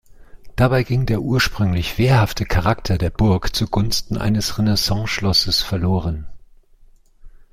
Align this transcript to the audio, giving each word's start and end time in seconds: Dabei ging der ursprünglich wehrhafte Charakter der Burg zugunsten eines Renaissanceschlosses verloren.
Dabei 0.55 0.81
ging 0.81 1.05
der 1.05 1.21
ursprünglich 1.21 1.99
wehrhafte 1.99 2.43
Charakter 2.47 2.97
der 2.97 3.11
Burg 3.11 3.55
zugunsten 3.55 4.17
eines 4.17 4.57
Renaissanceschlosses 4.57 5.61
verloren. 5.61 6.25